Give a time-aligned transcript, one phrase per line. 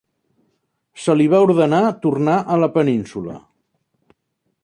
[1.01, 3.37] Se li va ordenar tornar a la península.